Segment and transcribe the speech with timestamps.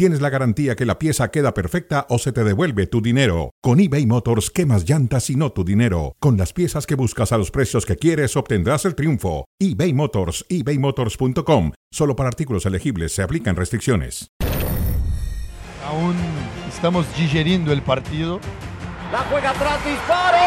[0.00, 3.50] tienes la garantía que la pieza queda perfecta o se te devuelve tu dinero.
[3.60, 6.16] Con eBay Motors, quemas llantas y no tu dinero.
[6.20, 9.44] Con las piezas que buscas a los precios que quieres, obtendrás el triunfo.
[9.58, 11.72] eBay Motors, ebaymotors.com.
[11.92, 14.28] Solo para artículos elegibles se aplican restricciones.
[15.86, 16.16] Aún
[16.66, 18.40] estamos digeriendo el partido.
[19.12, 20.38] La juega atrás, disparo,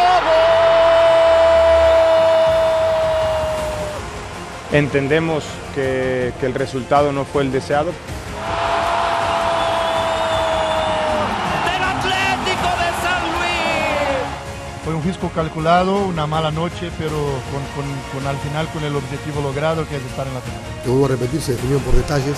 [4.72, 5.44] Entendemos
[5.76, 7.91] que, que el resultado no fue el deseado.
[15.05, 17.17] Risco calculado, una mala noche, pero
[17.52, 20.62] con, con- con al final con el objetivo logrado que es estar en la final.
[20.84, 22.38] Te vuelvo a repetir, se definió por detalles.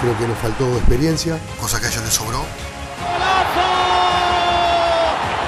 [0.00, 2.38] Creo que nos faltó experiencia, cosa que a ellos les sobró.
[2.38, 3.68] ¡Golazo!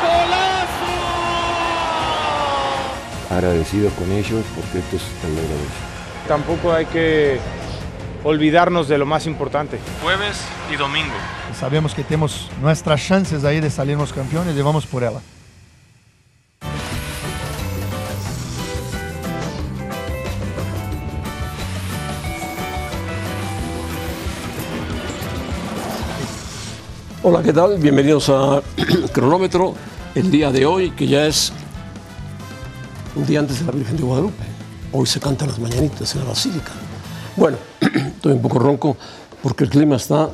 [0.03, 0.93] ¡Golazo!
[3.35, 5.73] agradecidos con ellos porque esto es el logro de ellos.
[6.29, 7.41] Tampoco hay que
[8.25, 9.79] olvidarnos de lo más importante.
[10.03, 10.41] Jueves
[10.73, 11.15] y domingo.
[11.59, 15.21] Sabemos que tenemos nuestras chances ahí de salirnos campeones y vamos por ella.
[27.25, 27.79] Hola, ¿qué tal?
[27.79, 28.63] Bienvenidos a
[29.13, 29.75] Cronómetro.
[30.15, 31.53] El día de hoy, que ya es
[33.15, 34.43] un día antes de la Virgen de Guadalupe.
[34.91, 36.73] Hoy se cantan las mañanitas en la Basílica.
[37.37, 37.57] Bueno,
[38.23, 38.97] estoy un poco ronco
[39.43, 40.31] porque el clima está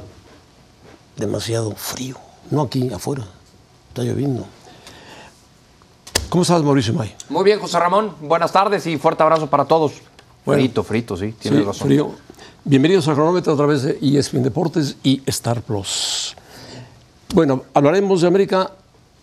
[1.17, 2.17] demasiado frío.
[2.51, 3.25] No aquí, afuera.
[3.89, 4.45] Está lloviendo.
[6.29, 7.15] ¿Cómo estás, Mauricio May?
[7.31, 8.13] Muy bien, José Ramón.
[8.21, 9.93] Buenas tardes y fuerte abrazo para todos.
[10.45, 10.61] Bueno.
[10.61, 11.87] frito, frito, sí, tienes Sí, razón.
[11.89, 12.11] frío.
[12.63, 16.37] Bienvenidos a Cronómetro a través de ESPN Deportes y Star Plus.
[17.35, 18.71] Bueno, hablaremos de América,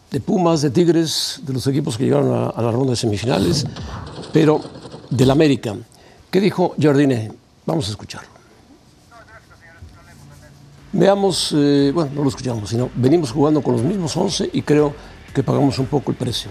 [0.09, 3.63] de Pumas, de Tigres, de los equipos que llegaron a, a la ronda de semifinales,
[4.33, 4.59] pero
[5.11, 5.75] del América.
[6.31, 7.31] ¿Qué dijo Jardine?
[7.67, 8.34] Vamos a escucharlo.
[10.97, 14.95] Veamos, eh, bueno, no lo escuchamos, sino venimos jugando con los mismos 11 y creo
[15.33, 16.49] que pagamos un poco el precio.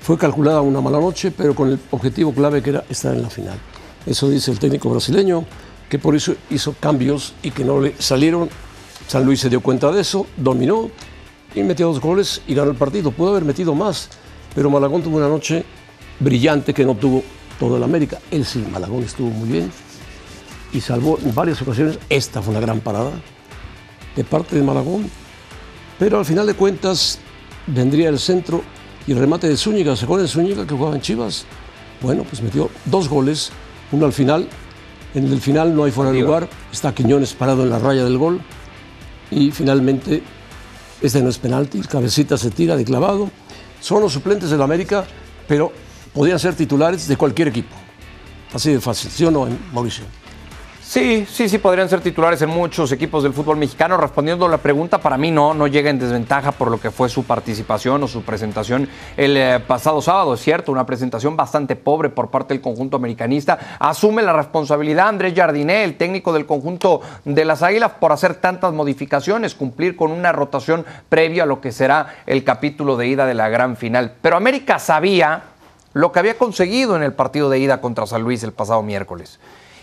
[0.00, 3.28] Fue calculada una mala noche, pero con el objetivo clave que era estar en la
[3.28, 3.58] final.
[4.06, 5.44] Eso dice el técnico brasileño,
[5.90, 8.48] que por eso hizo cambios y que no le salieron.
[9.06, 10.88] San Luis se dio cuenta de eso, dominó
[11.54, 13.10] y metió dos goles y ganó el partido.
[13.10, 14.08] Pudo haber metido más,
[14.54, 15.62] pero Malagón tuvo una noche
[16.20, 17.22] brillante que no tuvo
[17.60, 18.18] todo el América.
[18.30, 19.70] Él sí, Malagón estuvo muy bien
[20.72, 21.98] y salvó en varias ocasiones.
[22.08, 23.12] Esta fue una gran parada
[24.18, 25.08] de parte de Malagón,
[25.96, 27.20] pero al final de cuentas
[27.68, 28.64] vendría el centro
[29.06, 29.94] y el remate de Zúñiga.
[29.94, 31.44] ¿Se acuerdan de Zúñiga que jugaba en Chivas?
[32.02, 33.52] Bueno, pues metió dos goles,
[33.92, 34.48] uno al final.
[35.14, 38.18] En el final no hay fuera de lugar, está Quiñones parado en la raya del
[38.18, 38.40] gol
[39.30, 40.20] y finalmente
[41.00, 43.30] este no es penalti, cabecita se tira de clavado.
[43.80, 45.06] Son los suplentes del América,
[45.46, 45.72] pero
[46.12, 47.76] podrían ser titulares de cualquier equipo.
[48.52, 50.04] Así de fácil, ¿sí o no, Mauricio?
[50.88, 53.98] Sí, sí, sí, podrían ser titulares en muchos equipos del fútbol mexicano.
[53.98, 57.10] Respondiendo a la pregunta, para mí no, no llega en desventaja por lo que fue
[57.10, 60.32] su participación o su presentación el eh, pasado sábado.
[60.32, 63.76] Es cierto, una presentación bastante pobre por parte del conjunto americanista.
[63.78, 68.72] Asume la responsabilidad Andrés Jardiné, el técnico del conjunto de las Águilas, por hacer tantas
[68.72, 73.34] modificaciones, cumplir con una rotación previa a lo que será el capítulo de ida de
[73.34, 74.14] la gran final.
[74.22, 75.42] Pero América sabía
[75.92, 79.38] lo que había conseguido en el partido de ida contra San Luis el pasado miércoles.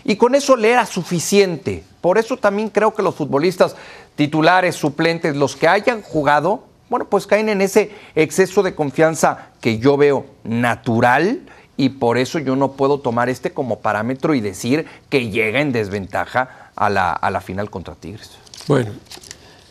[0.08, 1.82] Y con eso le era suficiente.
[2.00, 3.74] Por eso también creo que los futbolistas
[4.14, 9.78] titulares, suplentes, los que hayan jugado, bueno, pues caen en ese exceso de confianza que
[9.78, 11.40] yo veo natural
[11.76, 15.72] y por eso yo no puedo tomar este como parámetro y decir que llega en
[15.72, 18.30] desventaja a la, a la final contra Tigres.
[18.68, 18.92] Bueno,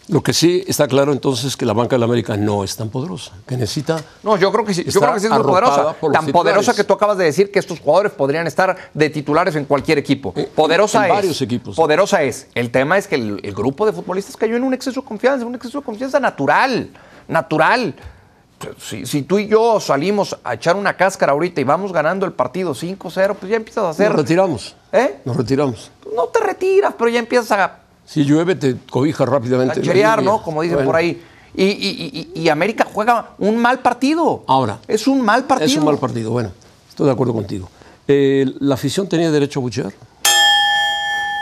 [0.07, 2.75] lo que sí está claro entonces es que la banca de la América no es
[2.75, 4.03] tan poderosa, que necesita...
[4.21, 5.95] No, yo creo que sí, yo creo que sí es muy poderosa.
[6.13, 9.65] Tan poderosa que tú acabas de decir que estos jugadores podrían estar de titulares en
[9.65, 10.31] cualquier equipo.
[10.35, 11.09] En- Poderosa en es.
[11.11, 11.75] varios equipos.
[11.75, 12.47] Poderosa es.
[12.53, 15.45] El tema es que el, el grupo de futbolistas cayó en un exceso de confianza,
[15.45, 16.89] un exceso de confianza natural.
[17.27, 17.95] Natural.
[18.77, 22.31] Si, si tú y yo salimos a echar una cáscara ahorita y vamos ganando el
[22.33, 24.09] partido 5-0, pues ya empiezas a hacer.
[24.09, 24.75] Nos retiramos.
[24.91, 25.19] ¿Eh?
[25.25, 25.91] Nos retiramos.
[26.15, 29.81] No te retiras, pero ya empiezas a Si llueve, te cobija rápidamente.
[30.23, 30.43] ¿no?
[30.43, 31.21] Como dicen Bueno, por ahí.
[31.55, 34.43] Y, y- y- y América juega un mal partido.
[34.47, 34.79] Ahora.
[34.87, 35.65] Es un mal partido.
[35.71, 36.51] Es un mal partido, bueno,
[36.89, 37.69] estoy de acuerdo contigo.
[38.07, 39.93] Eh, ¿La afición tenía derecho a buchear?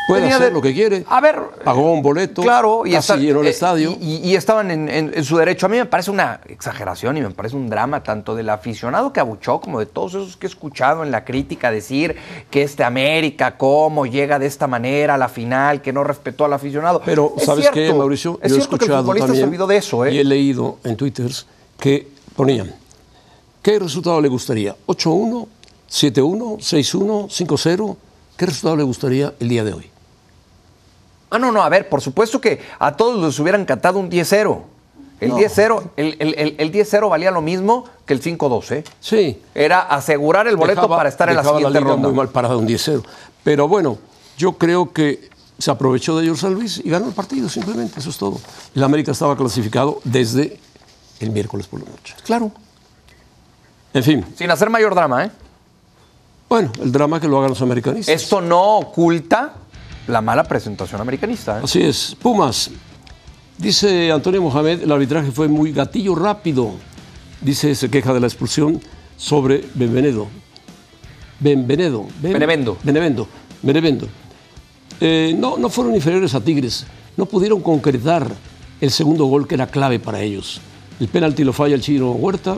[0.07, 1.05] Puede hacer de- lo que quiere.
[1.07, 2.41] A ver, Pagó un boleto.
[2.41, 3.97] Claro, y, casi está- llenó el eh, estadio.
[4.01, 5.65] Y, y estaban en, en- en su derecho.
[5.65, 9.19] A mí me parece una exageración y me parece un drama tanto del aficionado que
[9.19, 12.15] abuchó como de todos esos que he escuchado en la crítica decir
[12.51, 16.53] que este América, cómo llega de esta manera a la final, que no respetó al
[16.53, 17.01] aficionado.
[17.05, 18.39] Pero, Es ¿sabes qué, cierto, Mauricio?
[18.41, 20.13] Es Yo he cierto que el escuchado se olvidó de eso, ¿eh?
[20.13, 21.31] Y he leído en Twitter
[21.79, 22.73] que ponían,
[23.61, 24.75] ¿qué resultado le gustaría?
[24.87, 25.47] ¿8-1,
[25.89, 27.95] 7-1, 6-1, 5-0?
[28.35, 29.89] ¿Qué resultado le gustaría el día de hoy?
[31.33, 34.61] Ah, no, no, a ver, por supuesto que a todos les hubiera encantado un 10-0.
[35.19, 35.37] El No.
[35.37, 38.83] 10-0 el, el- el- el 10-0 valía lo mismo que el 5-2, ¿eh?
[38.99, 39.41] Sí.
[39.55, 42.07] Era asegurar el boleto Dejaba- para estar en la siguiente liga ronda.
[42.09, 43.03] muy mal parada un 10-0.
[43.43, 43.97] Pero bueno,
[44.37, 48.09] yo creo que se aprovechó de ellos San Luis y ganó el partido, simplemente, eso
[48.09, 48.39] es todo.
[48.75, 50.59] El América estaba clasificado desde
[51.21, 52.15] el miércoles por la noche.
[52.25, 52.51] Claro.
[53.93, 55.31] En fin, Sin hacer mayor drama, ¿eh?
[56.49, 58.13] bueno, el drama que lo hagan los americanistas.
[58.13, 59.53] Esto no oculta
[60.07, 61.59] la mala presentación americanista.
[61.59, 61.61] ¿eh?
[61.63, 62.15] Así es.
[62.21, 62.69] Pumas.
[63.57, 66.71] Dice Antonio Mohamed, el arbitraje fue muy gatillo rápido.
[67.41, 68.81] Dice, se queja de la expulsión
[69.17, 70.27] sobre Benvenedo.
[71.39, 72.05] Benvenedo.
[72.21, 72.77] Ben- Benevendo.
[72.83, 73.27] Benevendo.
[73.61, 74.07] Benevendo.
[74.99, 76.85] Eh, no, no fueron inferiores a Tigres.
[77.17, 78.27] No pudieron concretar
[78.81, 80.61] el segundo gol que era clave para ellos.
[80.99, 82.57] El penalti lo falla el chino Huerta.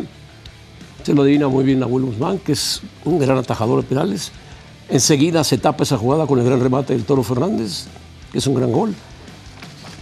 [1.03, 4.31] Se lo adivina muy bien Nahuel Guzmán, que es un gran atajador de penales.
[4.89, 7.85] Enseguida se tapa esa jugada con el gran remate del Toro Fernández,
[8.31, 8.93] que es un gran gol.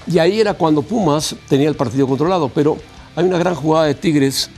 [0.08, 2.78] Y ahí era cuando Pumas tenía el partido controlado, pero
[3.16, 4.50] hay una gran jugada de Tigres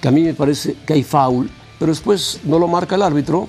[0.00, 1.48] que a mí me parece que hay foul,
[1.78, 3.48] pero después no lo marca el árbitro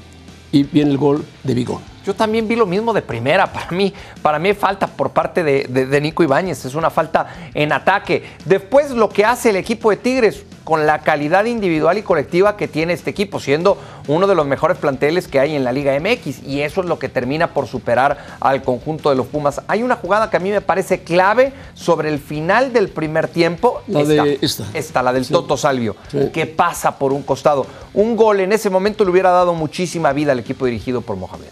[0.51, 1.81] y viene el gol de Bigón.
[2.05, 3.51] Yo también vi lo mismo de primera.
[3.51, 6.63] Para mí, para mí falta por parte de, Nico Ibáñez.
[6.63, 8.23] Es una falta en ataque.
[8.45, 12.67] Después lo que hace el equipo de Tigres con la calidad individual y colectiva que
[12.67, 13.77] tiene este equipo, siendo
[14.09, 16.43] uno de los mejores planteles que hay en la Liga MX.
[16.45, 19.61] Y eso es lo que termina por superar al conjunto de los Pumas.
[19.69, 23.79] Hay una jugada que a mí me parece clave sobre el final del primer tiempo.
[23.87, 24.65] La de esta.
[24.73, 25.31] Esta, la del Sí.
[25.31, 26.31] Toto Salvio, Sí.
[26.33, 27.65] que pasa por un costado.
[27.93, 31.47] Un gol en ese momento le hubiera dado muchísima vida al equipo dirigido por Mohamed.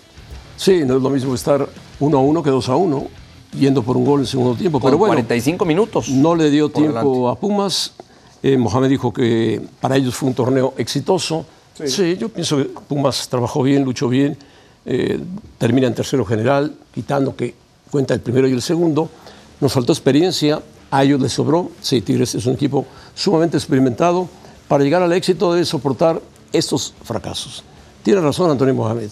[0.57, 1.65] Sí, no es lo mismo estar
[2.01, 3.07] 1 a 1 que 2 a 1,
[3.57, 4.81] yendo por un gol en segundo tiempo.
[4.81, 6.09] Con Pero bueno, 45 minutos.
[6.09, 7.29] no le dio por tiempo delante.
[7.31, 7.93] a Pumas.
[8.43, 11.45] Eh, Mohamed dijo que para ellos fue un torneo exitoso.
[11.85, 14.37] Sí, yo pienso que Pumas trabajó bien, luchó bien,
[14.85, 15.19] eh,
[15.57, 17.53] termina en tercero general, quitando que
[17.91, 19.09] cuenta el primero y el segundo.
[19.59, 20.61] Nos faltó experiencia,
[20.91, 21.71] a ellos les sobró.
[21.81, 24.29] Sí, Tigres es un equipo sumamente experimentado.
[24.67, 26.21] Para llegar al éxito debe soportar
[26.53, 27.63] estos fracasos.
[28.03, 29.09] Tiene razón Antonio Mohamed.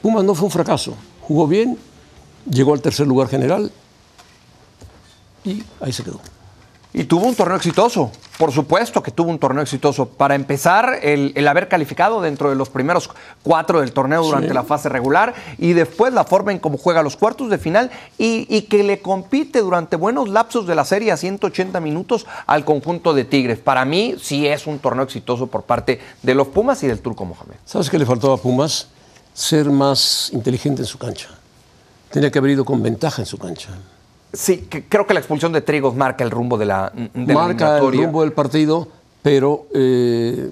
[0.00, 1.76] Pumas no fue un fracaso, jugó bien,
[2.48, 3.70] llegó al tercer lugar general
[5.44, 6.20] y ahí se quedó.
[6.94, 10.08] Y tuvo un torneo exitoso, por supuesto que tuvo un torneo exitoso.
[10.08, 13.10] Para empezar, el, el haber calificado dentro de los primeros
[13.42, 14.54] cuatro del torneo durante Sí.
[14.54, 18.46] la fase regular y después la forma en cómo juega los cuartos de final y,
[18.48, 23.12] y que le compite durante buenos lapsos de la serie a 180 minutos al conjunto
[23.12, 23.58] de Tigres.
[23.58, 27.26] Para mí sí es un torneo exitoso por parte de los Pumas y del Turco
[27.26, 27.56] Mohamed.
[27.66, 28.88] ¿Sabes qué le faltó a Pumas?
[29.34, 31.28] Ser más inteligente en su cancha.
[32.10, 33.68] Tenía que haber ido con ventaja en su cancha.
[34.36, 37.34] Sí, que- creo que la expulsión de Trigos marca el rumbo de la, de la
[37.34, 38.86] Marca el rumbo del partido,
[39.22, 40.50] pero eh,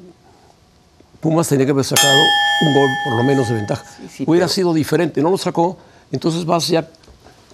[1.20, 2.18] Pumas tenía que haber sacado
[2.66, 3.84] un gol por lo menos de ventaja.
[4.10, 5.76] sí, Hubiera pero- sido diferente, no lo sacó,
[6.12, 6.88] entonces vas ya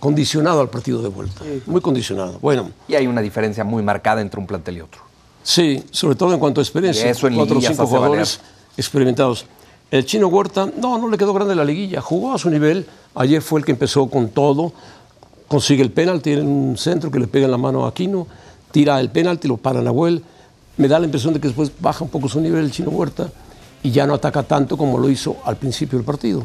[0.00, 1.42] condicionado al partido de vuelta.
[1.66, 2.38] Muy condicionado.
[2.40, 5.02] Bueno, Y hay una diferencia muy marcada entre un plantel y otro.
[5.42, 7.06] Sí, sobre todo en cuanto a experiencia.
[7.06, 8.40] Y eso en Cuatro o cinco jugadores
[8.76, 9.46] experimentados.
[9.90, 12.00] El chino Huerta, no, no le quedó grande la liguilla.
[12.00, 12.86] Jugó a su nivel.
[13.14, 14.72] Ayer fue el que empezó con todo.
[15.50, 18.24] Consigue el penalti en un centro que le pega en la mano a Aquino.
[18.70, 20.22] Tira el penalti, lo para Nahuel.
[20.76, 23.32] Me da la impresión de que después baja un poco su nivel el chino Huerta
[23.82, 26.44] y ya no ataca tanto como lo hizo al principio del partido.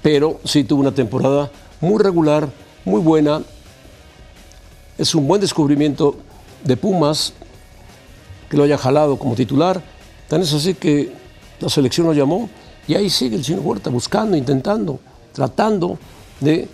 [0.00, 1.50] Pero sí tuvo una temporada
[1.82, 2.48] muy regular,
[2.86, 3.42] muy buena.
[4.96, 6.16] Es un buen descubrimiento
[6.64, 7.34] de Pumas
[8.48, 9.82] que lo haya jalado como titular.
[10.26, 11.12] Tan es así que
[11.60, 12.48] la selección lo llamó
[12.86, 15.00] y ahí sigue el chino Huerta buscando, intentando,
[15.34, 15.98] tratando
[16.40, 16.66] de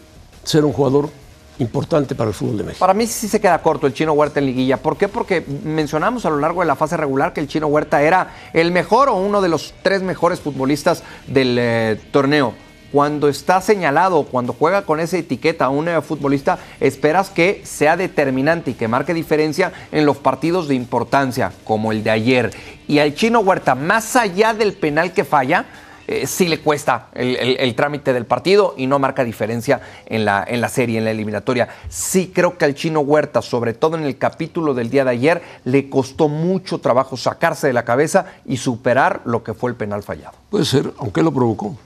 [0.44, 1.23] ser un jugador
[1.58, 2.80] importante para el fútbol de México.
[2.80, 4.76] Para mí sí se queda corto el Chino Huerta en liguilla.
[4.76, 5.08] ¿Por qué?
[5.08, 8.72] Porque mencionamos a lo largo de la fase regular que el Chino Huerta era el
[8.72, 12.54] mejor o uno de los tres mejores futbolistas del eh, torneo.
[12.92, 18.70] Cuando está señalado, cuando juega con esa etiqueta un eh, futbolista, esperas que sea determinante
[18.70, 22.52] y que marque diferencia en los partidos de importancia, como el de ayer.
[22.86, 25.64] Y al Chino Huerta, más allá del penal que falla,
[26.06, 30.60] eh, sí le cuesta el, trámite del partido y no marca diferencia en la, en
[30.60, 31.68] la serie, en la eliminatoria.
[31.88, 35.42] Sí creo que al chino Huerta, sobre todo en el capítulo del día de ayer,
[35.64, 40.02] le costó mucho trabajo sacarse de la cabeza y superar lo que fue el penal
[40.02, 40.36] fallado.
[40.50, 41.76] Puede ser, aunque lo provocó,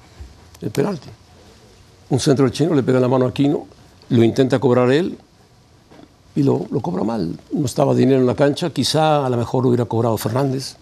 [0.61, 1.09] el penalti.
[2.11, 3.67] un centro del chino, le pega la mano a Aquino,
[4.09, 5.19] lo intenta cobrar él
[6.35, 7.39] y lo, lo cobra mal.
[7.53, 10.77] No estaba dinero en la cancha, quizá a lo mejor lo hubiera cobrado Fernández,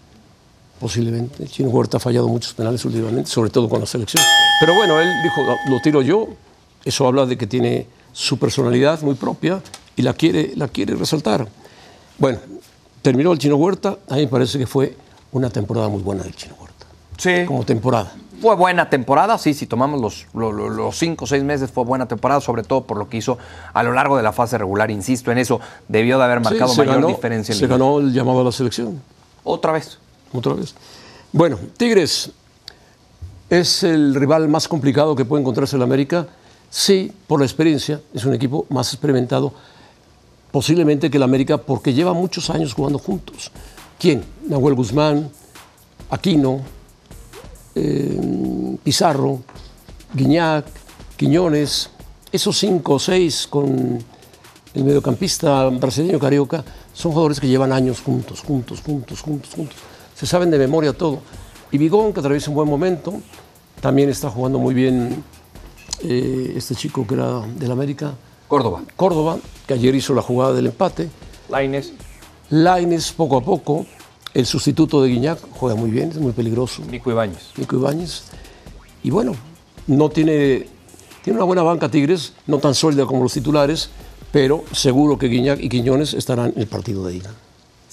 [0.79, 1.43] posiblemente.
[1.43, 4.23] El chino Huerta ha fallado muchos penales últimamente, sobre todo con la selección.
[4.59, 6.27] Pero bueno, él dijo, lo tiro yo,
[6.85, 9.61] eso habla de que tiene su personalidad muy propia
[9.95, 11.47] y la quiere, la quiere resaltar.
[12.17, 12.39] Bueno,
[13.01, 14.95] terminó el chino Huerta, a mí me parece que fue
[15.31, 16.85] una temporada muy buena del chino Huerta.
[17.17, 17.45] Sí.
[17.45, 18.11] Como temporada.
[18.39, 21.83] Fue buena temporada, sí, si tomamos los, lo- lo- los cinco o seis meses fue
[21.83, 23.39] buena temporada, sobre todo por lo que hizo
[23.73, 26.77] a lo largo de la fase regular, insisto en eso, debió de haber marcado Sí,
[26.77, 27.53] mayor ganó- diferencia.
[27.53, 29.01] en Se el- ganó el llamado a la selección.
[29.43, 29.97] Otra vez.
[30.39, 30.73] Otra vez.
[31.31, 32.31] Bueno, Tigres
[33.49, 36.27] es el rival más complicado que puede encontrarse en América.
[36.69, 39.53] Sí, por la experiencia, es un equipo más experimentado
[40.51, 43.51] posiblemente que el América porque lleva muchos años jugando juntos.
[43.99, 44.23] ¿Quién?
[44.47, 45.29] Nahuel Guzmán,
[46.09, 46.61] Aquino,
[47.75, 49.41] eh, Pizarro,
[50.13, 50.65] Guiñac,
[51.15, 51.89] Quiñones,
[52.31, 54.03] esos cinco o seis con
[54.73, 56.63] el mediocampista brasileño Carioca,
[56.93, 59.77] son jugadores que llevan años juntos, juntos, juntos, juntos, juntos.
[60.17, 61.19] Se saben de memoria todo.
[61.71, 63.13] Y Bigón, que atraviesa un buen momento,
[63.81, 65.23] también está jugando muy bien
[66.01, 68.15] eh, este chico que era del América,
[68.47, 68.81] Córdoba.
[68.95, 71.09] Córdoba, que ayer hizo la jugada del empate.
[71.49, 71.93] Laines.
[72.49, 73.85] Laines, poco a poco,
[74.33, 76.81] el sustituto de Guiñac, juega muy bien, es muy peligroso.
[76.89, 77.51] Nico Ibáñez.
[77.55, 78.23] Nico Ibáñez.
[79.03, 79.33] Y bueno,
[79.85, 80.65] no tiene,
[81.23, 83.91] tiene una buena banca Tigres, no tan sólida como los titulares,
[84.31, 87.35] pero seguro que Guiñac y Quiñones estarán en el partido de ida.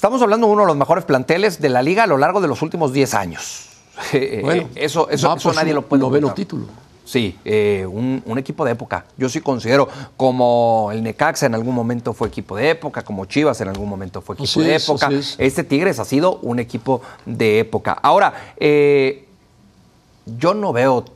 [0.05, 2.47] Estamos hablando de uno de los mejores planteles de la liga a lo largo de
[2.47, 3.71] los últimos 10 años.
[4.13, 6.67] Eh, Bueno, eso, eso, nadie lo puede noveno título.
[7.07, 9.07] Sí, eh, un, un equipo de época.
[9.17, 13.59] Yo sí considero como el Necaxa en algún momento fue equipo de época, como Chivas
[13.63, 15.09] en algún momento fue equipo Así de es, época.
[15.39, 17.93] Este Tigres ha sido un equipo de época.
[17.93, 19.27] Ahora, eh,
[20.27, 21.07] yo no veo,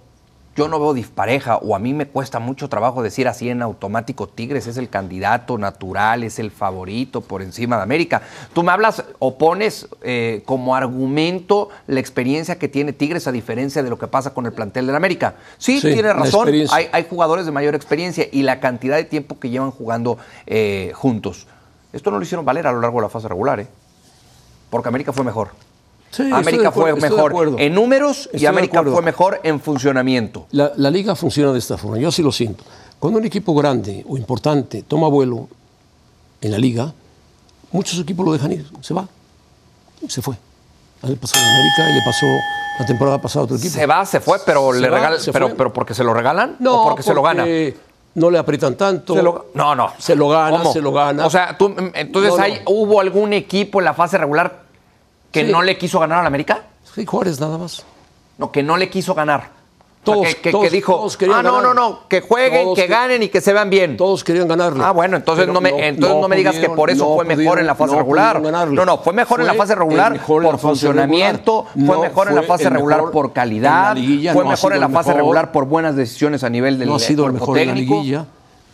[0.59, 4.27] yo no veo dispareja, o a mí me cuesta mucho trabajo decir así en automático,
[4.27, 8.23] Tigres es el candidato natural, es el favorito por encima de América.
[8.55, 13.85] Tú me hablas o pones eh, como argumento la experiencia que tiene Tigres a diferencia
[13.85, 15.37] de lo que pasa con el plantel del América.
[15.59, 19.05] Sí, Sí, tienes la razón, hay, hay jugadores de mayor experiencia y la cantidad de
[19.05, 21.47] tiempo que llevan jugando eh, juntos.
[21.93, 23.69] Esto no lo hicieron valer a lo largo de la fase regular, ¿eh?
[24.71, 25.51] porque América fue mejor.
[26.11, 27.01] Sí, América fue acuerdo,
[27.33, 30.47] mejor en números Estoy y América fue mejor en funcionamiento.
[30.53, 32.65] La, la liga funciona de esta forma, yo así lo siento.
[32.99, 35.49] Cuando un equipo grande o importante toma vuelo
[36.41, 36.93] en la liga,
[37.71, 39.07] muchos equipos lo dejan ir, se va,
[40.09, 40.35] se fue.
[41.03, 42.27] A le pasó en América y le pasó
[42.81, 43.73] la temporada pasada a otro equipo.
[43.75, 46.57] Se va, se fue, pero Se le va, regalan, se pero, porque se lo regalan
[46.59, 47.45] No, o porque, se lo gana.
[48.15, 49.15] No le aprietan tanto.
[49.23, 49.93] Lo- no, no.
[49.99, 50.73] Se lo gana, ¿Cómo?
[50.73, 51.25] se lo gana.
[51.25, 52.43] O sea, tú, mm, entonces No, no.
[52.43, 54.63] hay, hubo algún equipo en la fase regular
[55.31, 55.53] que Sí.
[55.53, 56.63] no le quiso ganar al América?
[56.95, 57.85] Sí, Juárez nada más.
[58.39, 59.59] No, que no le quiso ganar.
[60.01, 61.75] O sea, Todos, que, que- todos, que dijo, todos ah, no, no, ganar.
[61.75, 63.97] no, que jueguen, Todos que ganen y que se vean bien.
[63.99, 64.83] Todos querían ganarle.
[64.83, 67.25] Ah, bueno, entonces, Pero no me, entonces no, me digas que por eso no fue
[67.27, 68.41] mejor en la fase no regular.
[68.41, 71.97] No, no, fue mejor en la fase regular por fase funcionamiento, regular.
[71.97, 75.17] fue mejor en la fase regular por calidad, liguilla, fue mejor en la fase mejor.
[75.17, 77.95] regular por buenas decisiones a nivel del no ha sido el mejor en la técnico.
[77.97, 78.25] liguilla,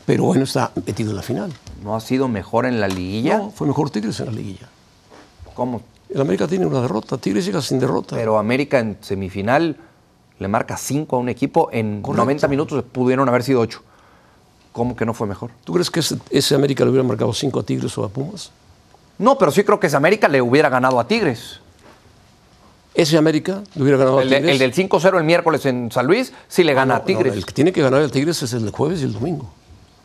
[0.07, 1.53] pero bueno, está metido en la final.
[1.83, 3.39] No ha sido mejor en la liguilla.
[3.39, 4.69] No, fue mejor Tigres en la liguilla.
[5.55, 5.81] ¿Cómo?
[6.15, 8.15] El América tiene una derrota, Tigres llega sin derrota.
[8.15, 9.77] Pero América en semifinal
[10.39, 13.83] le marca 5 a un equipo, en 90 minutos pudieron haber sido 8.
[14.73, 15.51] ¿Cómo que no fue mejor?
[15.65, 18.53] ¿Tú crees que ese, ese América le hubiera marcado 5 a Tigres o a Pumas?
[19.19, 21.59] No, pero sí creo que ese América le hubiera ganado a Tigres.
[22.95, 24.53] Ese América le hubiera ganado El, a Tigres.
[24.53, 27.35] el del 5-0 el miércoles en San Luis sí le gana No, a no, Tigres.
[27.35, 29.51] el que tiene que ganar al Tigres es el jueves y el domingo.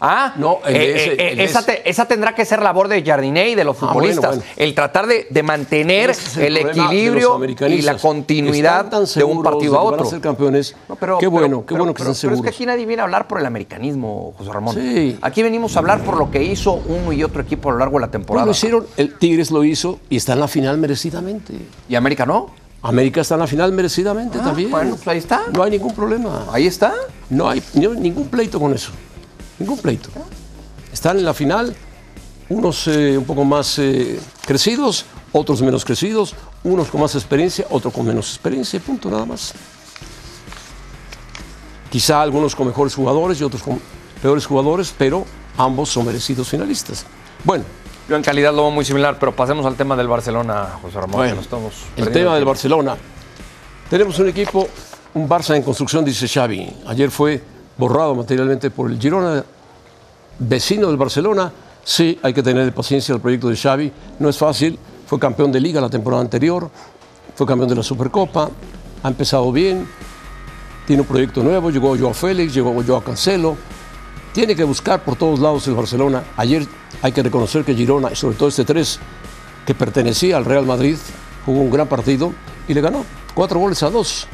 [0.02, 1.72] Ah, No, eh, eh, esa, ese.
[1.74, 4.36] te- esa tendrá que ser labor de Jardiné y de los Ah, bueno, futbolistas.
[4.38, 4.52] bueno.
[4.56, 7.38] El tratar de, de mantener es el, equilibrio
[7.68, 10.06] y la continuidad tan de un partido de a van otro.
[10.06, 10.76] ser campeones.
[10.88, 13.02] No, pero- qué pero- bueno, qué pero- bueno que pero- es que aquí nadie viene
[13.02, 14.76] a hablar por el americanismo, José Ramón.
[14.76, 15.18] Sí.
[15.22, 17.98] Aquí venimos a hablar por lo que hizo uno y otro equipo a lo largo
[18.00, 18.46] de la temporada.
[18.46, 21.54] lo hicieron, el Tigres lo hizo y está en la final merecidamente.
[21.90, 22.52] ¿Y América no?
[22.82, 24.72] América está en la final merecidamente Ah, también.
[24.72, 25.42] bueno, pues ahí está.
[25.54, 26.46] No hay ningún problema.
[26.54, 26.94] Ahí está.
[27.30, 28.92] No hay ni- ningún pleito con eso.
[29.60, 30.10] Ningún pleito.
[30.92, 31.76] Están en la final,
[32.50, 37.94] unos eh, un poco más eh, crecidos, otros menos crecidos, unos con más experiencia, otros
[37.94, 39.54] con menos experiencia, punto, nada más.
[41.92, 43.80] Quizá algunos con mejores jugadores y otros con
[44.22, 45.26] peores jugadores, pero
[45.58, 47.06] ambos son merecidos finalistas.
[47.44, 47.64] Bueno,
[48.08, 51.12] Yo en calidad lo veo muy similar, pero pasemos al tema del Barcelona, José Ramón.
[51.12, 52.46] que Bueno, nos estamos el tema del.
[52.46, 52.98] Barcelona.
[53.88, 54.68] Tenemos un equipo,
[55.14, 56.74] un Barça en construcción, dice Xavi.
[56.88, 57.42] Ayer fue
[57.80, 59.44] borrado materialmente por el Girona,
[60.38, 61.52] vecino del Barcelona.
[61.84, 63.92] Sí, hay que tener paciencia al proyecto de Xavi.
[64.20, 64.78] No es fácil.
[65.08, 66.70] Fue campeón de liga la temporada anterior,
[67.34, 68.48] fue campeón de la Supercopa,
[69.02, 69.88] ha empezado bien.
[70.86, 73.58] Tiene un proyecto nuevo, llegó Joao Félix, llegó Joao Cancelo.
[74.34, 76.24] Tiene que buscar por todos lados el Barcelona.
[76.38, 76.68] Ayer
[77.02, 79.00] hay que reconocer que Girona, y sobre todo este 3,
[79.66, 80.98] que pertenecía al Real Madrid,
[81.44, 82.32] jugó un gran partido
[82.68, 83.04] y le ganó.
[83.34, 84.28] Cuatro goles a dos.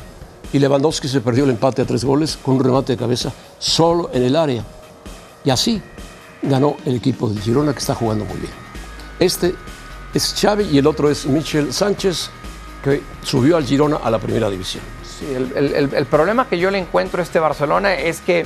[0.55, 4.09] Y Lewandowski se perdió el empate a tres goles con un remate de cabeza solo
[4.13, 4.63] en el área.
[5.43, 5.81] Y así
[6.41, 8.53] ganó el equipo de Girona que está jugando muy bien.
[9.19, 9.53] Este
[10.13, 12.29] es Xavi y el otro es Michel Sánchez,
[12.81, 14.81] que subió al Girona a la primera división.
[15.03, 18.45] Sí, el, problema que yo le encuentro a este Barcelona es que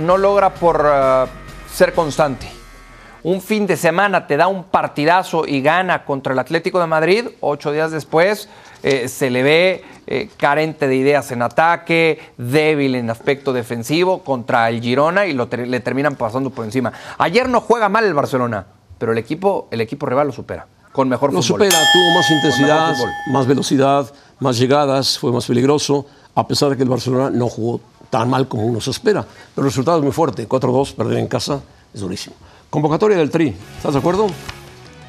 [0.00, 1.28] no logra por uh,
[1.72, 2.50] ser constante.
[3.22, 7.28] Un fin de semana te da un partidazo y gana contra el Atlético de Madrid,
[7.38, 8.48] ocho días después
[8.82, 14.68] eh, se le ve eh, carente de ideas en ataque, débil en aspecto defensivo contra
[14.68, 16.92] el Girona y lo ter- le terminan pasando por encima.
[17.18, 18.66] Ayer no juega mal el Barcelona,
[18.98, 21.60] pero el equipo, el equipo rival lo supera, con mejor Lo fútbol.
[21.66, 22.94] supera, tuvo más intensidad,
[23.30, 27.80] más velocidad, más llegadas, fue más peligroso, a pesar de que el Barcelona no jugó
[28.10, 29.24] tan mal como uno se espera.
[29.54, 31.60] Pero el resultado es muy fuerte, 4-2, perder en casa
[31.94, 32.34] es durísimo.
[32.70, 34.26] Convocatoria del Tri, ¿estás de acuerdo?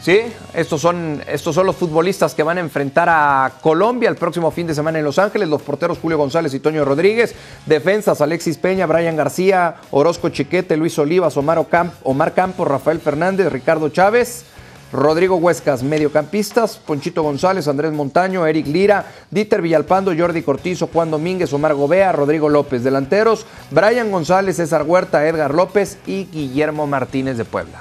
[0.04, 0.20] Sí,
[0.54, 4.68] estos son, estos son los futbolistas que van a enfrentar a Colombia el próximo fin
[4.68, 5.48] de semana en Los Ángeles.
[5.48, 7.34] Los porteros Julio González y Toño Rodríguez.
[7.66, 13.50] Defensas Alexis Peña, Brian García, Orozco Chiquete, Luis Olivas, Omar, Ocamp- Omar Campos, Rafael Fernández,
[13.50, 14.44] Ricardo Chávez.
[14.92, 21.52] Rodrigo Huescas, mediocampistas, Ponchito González, Andrés Montaño, Eric Lira, Dieter Villalpando, Jordi Cortizo, Juan Domínguez,
[21.52, 22.84] Omar Gobea, Rodrigo López.
[22.84, 27.80] Delanteros, Brian González, César Huerta, Edgar López y Guillermo Martínez de Puebla.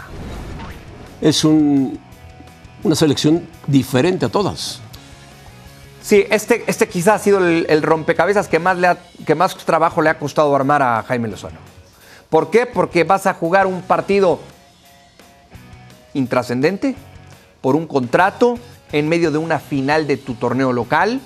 [1.20, 1.98] Es un-
[2.82, 4.80] una selección diferente a todas.
[6.02, 9.56] Sí, este, este quizás ha sido el, el rompecabezas que más, le ha- que más
[9.56, 11.58] trabajo le ha costado armar a Jaime Lozano.
[12.28, 12.66] ¿Por qué?
[12.66, 14.40] Porque vas a jugar un partido
[16.14, 16.94] intrascendente
[17.60, 18.58] por un contrato
[18.90, 21.20] en medio de una final de tu torneo local,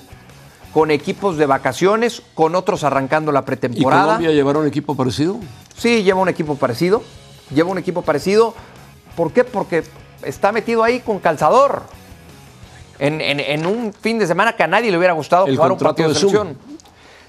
[0.73, 4.03] con equipos de vacaciones, con otros arrancando la ¿Y pretemporada.
[4.03, 5.37] Colombia llevará un equipo parecido?
[5.75, 7.01] Sí, lleva un equipo parecido.
[7.53, 8.53] Lleva un equipo parecido.
[9.15, 9.43] ¿Por qué?
[9.43, 9.83] Porque
[10.23, 11.83] está metido ahí con calzador.
[12.99, 15.71] En, en- en un fin de semana que a nadie le hubiera gustado El jugar
[15.71, 16.57] un partido de selección.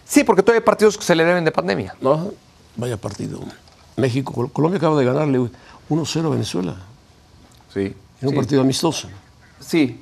[0.05, 1.95] Sí, porque todavía hay partidos que se le deben de pandemia.
[2.01, 2.31] No,
[2.77, 3.41] vaya partido.
[3.97, 5.39] México, Col- Colombia acaba de ganarle
[5.91, 6.77] 1-0 a Venezuela
[7.75, 7.95] Sí.
[8.23, 9.09] en un partido amistoso.
[9.61, 10.01] Sí,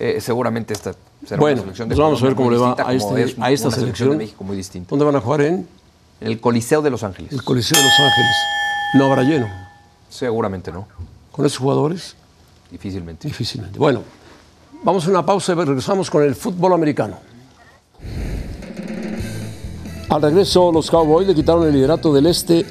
[0.00, 2.74] eh, seguramente esta será Bueno, una selección de pues vamos a ver cómo le va
[2.76, 4.10] a, este- es a esta selección.
[4.10, 4.88] de México muy distinta.
[4.90, 5.42] ¿Dónde van a jugar?
[5.42, 5.68] En
[6.20, 7.32] En el Coliseo de Los Ángeles.
[7.32, 8.36] el Coliseo de Los Ángeles.
[8.94, 9.46] No habrá lleno.
[10.08, 10.86] Seguramente no.
[11.30, 12.16] Con esos jugadores,
[12.74, 13.28] Difícilmente.
[13.28, 13.78] difícilmente.
[13.78, 14.02] Bueno,
[14.82, 17.18] vamos a una pausa y regresamos con el fútbol americano.
[20.08, 22.66] Al regreso, los Cowboys le quitaron el liderato del este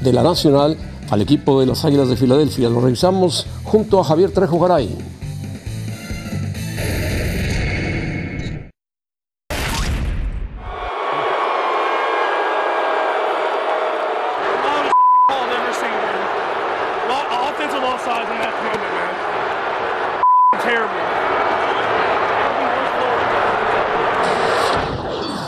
[0.00, 0.76] de la Nacional
[1.10, 2.68] al equipo de las Águilas de Filadelfia.
[2.68, 4.96] Lo revisamos junto a Javier Trejo Garay.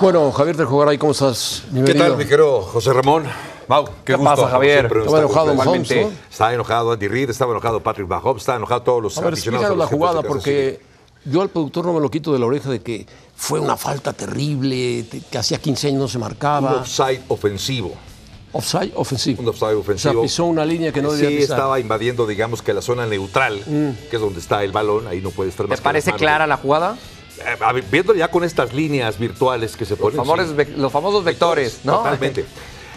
[0.02, 1.62] Bueno, Javier Trejo Garay, ¿cómo estás?
[1.66, 2.04] ¿Qué Bienvenido.
[2.08, 3.24] tal, mi querido José Ramón?
[3.68, 4.30] Mau, qué, ¿Qué gusto.
[4.34, 4.80] pasa, Javier?
[4.80, 5.90] siempre, Estaba enojado Mahomes.
[5.90, 6.10] ¿no?
[6.28, 9.68] Estaba enojado Andy Reid, estaba enojado Patrick Mahomes, estaba enojado todos los A ver, aficionados.
[9.70, 10.80] la los Jefes jugada, porque
[11.24, 14.12] yo al productor no me lo quito de la oreja de que fue una falta
[14.12, 16.80] terrible, te- que hacía 15 años no se Un marcaba.
[16.80, 17.92] offside ofensivo.
[18.50, 19.40] Offside ofensivo.
[19.42, 20.22] Un offside O sea, ofensivo.
[20.22, 21.56] pisó una línea que no sí, debía pisar.
[21.58, 23.62] estaba invadiendo, digamos que la zona neutral,
[24.10, 26.46] que es donde está el balón, ahí no puede estar ¿Te más que parece clara
[26.48, 26.98] la jugada?
[27.46, 30.16] Eh, viendo ya con estas líneas virtuales que se ponen.
[30.16, 30.55] Los, favores sí.
[30.55, 31.98] ve- los famosos vectores, ¿no?
[31.98, 32.44] Totalmente.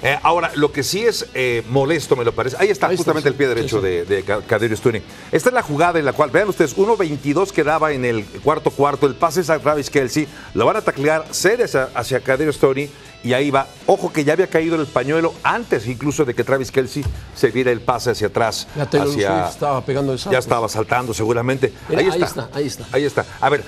[0.03, 2.57] Eh, ahora, lo que sí es eh, molesto, me lo parece.
[2.59, 3.33] Ahí está, Ahí está, justamente sí.
[3.33, 3.89] el pie derecho Sí, sí.
[3.89, 5.01] de, de Ca- Kadarius Toney.
[5.31, 9.07] Esta es la jugada en la cual, vean ustedes, 1.22 quedaba en el cuarto cuarto.
[9.07, 10.27] El pase es a Travis Kelsey.
[10.53, 12.89] Lo van a taclear, cede hacia, hacia Kadarius Toney
[13.23, 13.67] y ahí va.
[13.87, 17.03] Ojo que ya había caído el pañuelo antes incluso de que Travis Kelsey
[17.33, 18.67] se viera el pase hacia atrás.
[18.75, 20.33] Ya Taylor hacia, estaba pegando el salto.
[20.33, 21.73] Ya estaba saltando seguramente.
[21.89, 22.41] Mira, ahí, ahí está.
[22.43, 22.85] está, ahí está.
[22.91, 23.25] Ahí está.
[23.41, 23.63] A ver,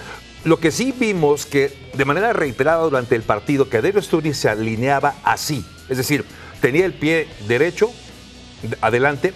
[0.48, 4.48] lo que sí vimos que de manera reiterada durante el partido, que Adero Sturdy se
[4.50, 5.66] alineaba así.
[5.90, 6.24] Es decir,
[6.62, 7.90] tenía el pie derecho
[8.62, 9.34] de- adelante,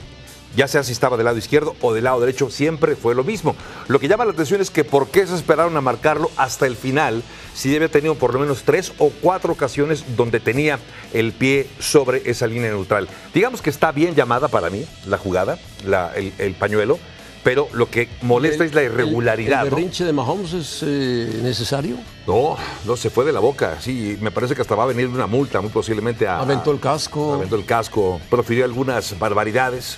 [0.55, 3.55] ya sea si estaba del lado izquierdo o del lado derecho, siempre fue lo mismo.
[3.89, 6.77] Lo que llama la atención es que por qué se esperaron a marcarlo hasta el
[6.77, 10.79] final, si había tenido por lo menos tres o cuatro ocasiones donde tenía
[11.13, 13.09] el pie sobre esa línea neutral.
[13.33, 15.57] Digamos que está bien llamada para mí la jugada,
[16.37, 16.99] el pañuelo,
[17.43, 19.63] pero lo que molesta es la irregularidad.
[19.63, 19.75] ¿El, ¿no?
[19.75, 21.97] berrinche de Mahomes es eh, necesario?
[22.27, 23.77] No, no se fue de la boca.
[23.81, 26.39] Sí, me parece que hasta va a venir una multa, muy posiblemente a.
[26.39, 27.33] Aventó el casco.
[27.33, 29.97] Aventó el casco, profirió algunas barbaridades.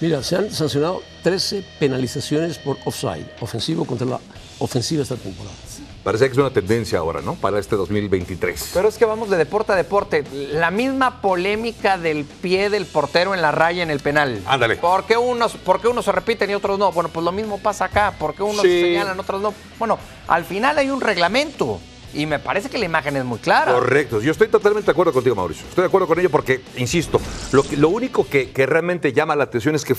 [0.00, 4.20] Mira, se han sancionado 13 penalizaciones por offside, ofensivo contra la
[4.60, 5.56] ofensiva esta temporada.
[6.04, 7.34] Parece que es una tendencia ahora, ¿no?
[7.34, 8.70] Para este 2023.
[8.72, 10.24] Pero es que vamos de deporte a deporte.
[10.52, 14.40] La misma polémica del pie del portero en la raya en el penal.
[14.46, 14.76] Ándale.
[14.76, 16.92] ¿Por qué unos, por qué unos se repiten y otros no?
[16.92, 18.14] Bueno, pues lo mismo pasa acá.
[18.18, 18.80] ¿Por qué unos Sí.
[18.80, 19.52] señalan, otros no?
[19.78, 21.78] Bueno, al final hay un reglamento.
[22.14, 23.72] Y me parece que la imagen es muy clara.
[23.74, 24.20] Correcto.
[24.22, 25.66] Yo estoy totalmente de acuerdo contigo, Mauricio.
[25.68, 27.20] Estoy de acuerdo con ello porque, insisto,
[27.52, 29.94] lo, que- lo único que, que realmente llama la atención es que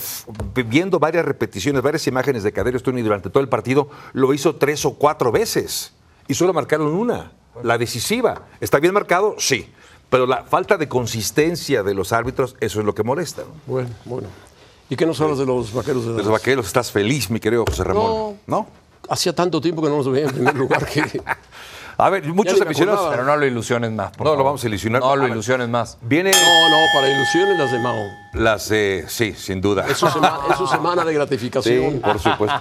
[0.66, 4.84] viendo varias repeticiones, varias imágenes de Cadero Stuni durante todo el partido, lo hizo tres
[4.84, 5.92] o cuatro veces
[6.26, 8.42] y solo marcaron una, la decisiva.
[8.60, 9.36] ¿Está bien marcado?
[9.38, 9.68] Sí.
[10.10, 13.42] Pero la falta de consistencia de los árbitros, eso es lo que molesta.
[13.42, 13.48] ¿no?
[13.72, 14.28] Bueno, bueno.
[14.88, 17.64] ¿Y qué nos hablas de los vaqueros de De los vaqueros, estás feliz, mi querido
[17.68, 18.40] José Ramón.
[18.48, 18.66] ¿No?
[19.08, 21.02] Hacía tanto tiempo que no nos veía en primer lugar que.
[22.00, 23.08] A ver, muchos aficionados.
[23.10, 24.10] Pero no lo ilusiones más.
[24.12, 25.00] por No, lo vamos a ilusionar.
[25.02, 25.32] No A lo ver.
[25.32, 25.98] ilusiones más.
[26.00, 28.04] Viene No, no, para ilusiones las de Mao.
[28.34, 28.70] las.
[28.70, 29.86] eh, sí, sin duda.
[29.88, 32.00] Es su, sema- es su semana de Sí, gratificación.
[32.00, 32.60] por supuesto.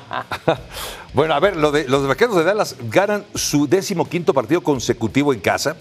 [1.13, 5.33] bueno, a ver, lo de, los vaqueros de Dallas ganan su décimo quinto partido consecutivo
[5.33, 5.75] en casa.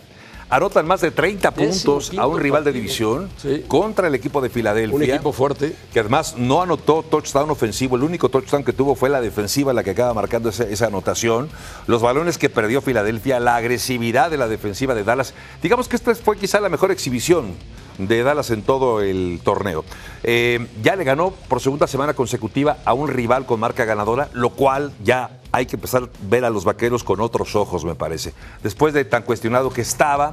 [0.51, 3.65] Anotan más de 30 Décimo puntos a un rival de división Sí.
[3.69, 4.97] contra el equipo de Filadelfia.
[4.97, 5.75] Un equipo fuerte.
[5.93, 7.97] que además no anotó touchdown ofensivo.
[7.97, 11.51] El único touchdown que tuvo fue la defensiva la que acaba marcando esa, esa anotación.
[11.87, 15.35] Los balones que perdió Filadelfia, la agresividad de la defensiva de Dallas.
[15.63, 17.55] Digamos que esta fue quizá la mejor exhibición
[17.99, 19.85] de Dallas en todo el torneo.
[20.23, 24.51] Eh, ya le ganó por segunda semana consecutiva a un rival con marca ganadora, lo
[24.51, 28.33] cual ya hay que empezar a ver a los vaqueros con otros ojos, me parece.
[28.63, 30.33] Después de tan cuestionado que estaba,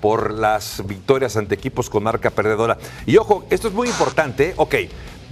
[0.00, 2.76] por las victorias ante equipos con marca perdedora.
[3.06, 4.52] Y ojo, esto es muy importante.
[4.58, 4.74] Ok,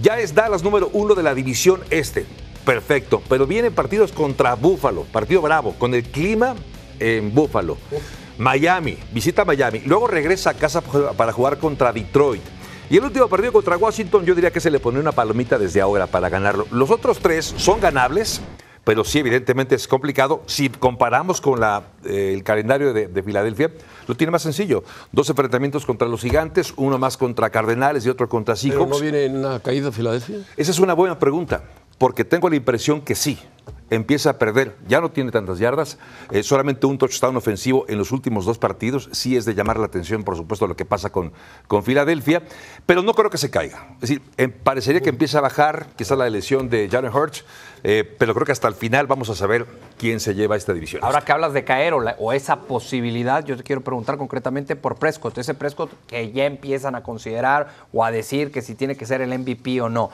[0.01, 2.25] ya es Dallas número uno de la división este.
[2.65, 3.21] Perfecto.
[3.29, 6.55] Pero vienen partidos contra Búfalo, partido bravo, con el clima
[6.99, 7.77] en Búfalo.
[8.39, 9.81] Miami, visita Miami.
[9.85, 12.41] Luego regresa a casa para jugar contra Detroit.
[12.89, 15.81] Y el último partido contra Washington, yo diría que se le pone una palomita desde
[15.81, 16.67] ahora para ganarlo.
[16.71, 18.41] Los otros tres son ganables,
[18.83, 20.43] pero sí, evidentemente es complicado.
[20.45, 23.71] Si comparamos con la, eh, el calendario de, de Filadelfia,
[24.07, 24.83] lo tiene más sencillo.
[25.11, 28.89] Dos enfrentamientos contra los gigantes, uno más contra Cardenales y otro contra Pero Seahawks.
[28.89, 30.37] no viene en una caída Filadelfia.
[30.57, 31.63] Esa es una buena pregunta,
[31.97, 33.39] porque tengo la impresión que sí.
[33.89, 35.99] Empieza a perder, ya no tiene tantas yardas,
[36.31, 39.07] eh, solamente un touchdown ofensivo en los últimos dos partidos.
[39.11, 41.31] Sí es de llamar la atención, por supuesto, lo que pasa con,
[41.67, 42.41] con Filadelfia,
[42.87, 43.89] pero no creo que se caiga.
[43.95, 47.45] Es decir, em, parecería que empieza a bajar, quizá la lesión de Jalen Hurts,
[47.83, 49.65] eh, pero creo que hasta el final vamos a saber
[49.97, 51.03] quién se lleva esta división.
[51.03, 54.75] Ahora que hablas de caer o, la- o esa posibilidad, yo te quiero preguntar concretamente
[54.75, 58.95] por Prescott, ese Prescott que ya empiezan a considerar o a decir que si tiene
[58.95, 60.09] que ser el MVP o no.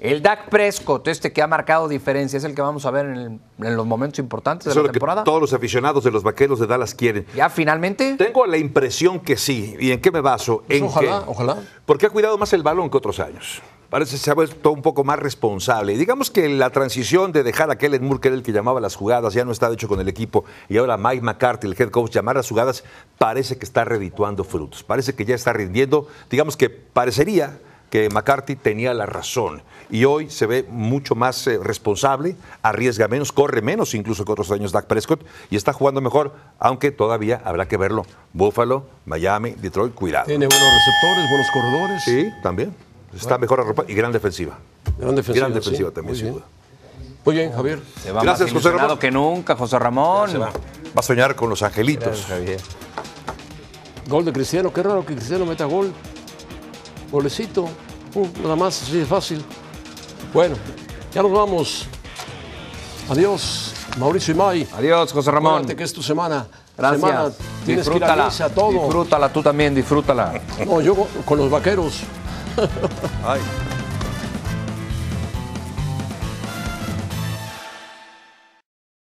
[0.00, 3.16] El Dak Prescott, este que ha marcado diferencia, es el que vamos a ver en,
[3.16, 5.24] el- en los momentos importantes de Eso la lo que temporada.
[5.24, 7.26] todos los aficionados de los vaqueros de Dallas quieren.
[7.34, 8.14] Ya finalmente.
[8.16, 9.76] Tengo la impresión que sí.
[9.80, 10.62] ¿Y en qué me baso?
[10.66, 11.56] Pues en ojalá, que- ojalá.
[11.84, 13.60] Porque ha cuidado más el balón que otros años.
[13.90, 15.96] Parece que se ha vuelto un poco más responsable.
[15.96, 18.94] Digamos que la transición de dejar a Kellen Moore, que era el que llamaba las
[18.94, 22.12] jugadas, ya no está hecho con el equipo, y ahora Mike McCarthy, el head coach,
[22.12, 22.84] llamar las jugadas,
[23.16, 24.82] parece que está redituando frutos.
[24.82, 26.06] Parece que ya está rindiendo.
[26.28, 29.62] Digamos que parecería que McCarthy tenía la razón.
[29.88, 34.50] Y hoy se ve mucho más eh, responsable, arriesga menos, corre menos incluso que otros
[34.50, 38.04] años Dak Prescott, y está jugando mejor, aunque todavía habrá que verlo.
[38.34, 40.26] Buffalo, Miami, Detroit, cuidado.
[40.26, 42.04] Tiene buenos receptores, buenos corredores.
[42.04, 42.87] Sí, también.
[43.14, 44.58] Está mejor arropado y gran defensiva.
[44.98, 45.46] Gran defensiva.
[45.46, 45.94] Gran defensiva sí.
[45.94, 46.34] también, Muy sin bien.
[46.34, 46.46] duda.
[47.24, 47.80] Muy bien, Javier.
[48.02, 48.98] Se va Gracias, más José Ramón.
[48.98, 50.30] que nunca, José Ramón.
[50.30, 50.46] Se va.
[50.46, 50.52] Va
[50.96, 52.26] a soñar con los angelitos.
[54.08, 54.72] Gol de Cristiano.
[54.72, 55.92] Qué raro que Cristiano meta gol.
[57.10, 57.68] Golecito.
[58.14, 59.44] Uh, nada más, así de fácil.
[60.32, 60.56] Bueno,
[61.12, 61.86] ya nos vamos.
[63.10, 64.68] Adiós, Mauricio y May.
[64.76, 65.52] Adiós, José Ramón.
[65.54, 66.46] Acuérdate que es tu semana.
[66.76, 67.00] Gracias.
[67.00, 68.24] Semana, tienes que ir a disfrútala.
[68.26, 68.70] misa, todo.
[68.72, 70.40] Disfrútala tú también, disfrútala.
[70.66, 70.94] No, yo
[71.24, 72.00] con los vaqueros.
[73.22, 73.67] はい